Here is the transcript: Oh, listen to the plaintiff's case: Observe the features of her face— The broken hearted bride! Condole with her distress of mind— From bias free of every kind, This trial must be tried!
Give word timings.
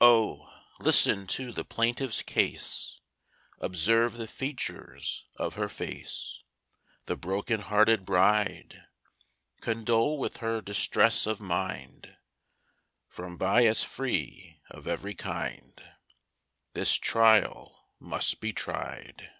Oh, 0.00 0.50
listen 0.80 1.26
to 1.26 1.52
the 1.52 1.62
plaintiff's 1.62 2.22
case: 2.22 2.98
Observe 3.60 4.14
the 4.14 4.26
features 4.26 5.26
of 5.38 5.56
her 5.56 5.68
face— 5.68 6.42
The 7.04 7.18
broken 7.18 7.60
hearted 7.60 8.06
bride! 8.06 8.84
Condole 9.60 10.16
with 10.18 10.38
her 10.38 10.62
distress 10.62 11.26
of 11.26 11.38
mind— 11.42 12.16
From 13.08 13.36
bias 13.36 13.84
free 13.84 14.62
of 14.70 14.86
every 14.86 15.14
kind, 15.14 15.78
This 16.72 16.94
trial 16.94 17.90
must 18.00 18.40
be 18.40 18.54
tried! 18.54 19.30